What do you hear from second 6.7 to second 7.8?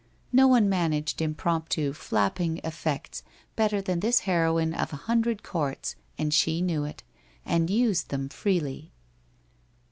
it, and